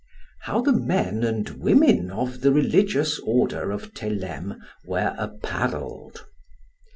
How 0.39 0.61
the 0.61 0.73
men 0.73 1.23
and 1.23 1.47
women 1.47 2.09
of 2.09 2.41
the 2.41 2.51
religious 2.51 3.19
order 3.19 3.69
of 3.69 3.91
Theleme 3.93 4.55
were 4.83 5.13
apparelled. 5.15 6.25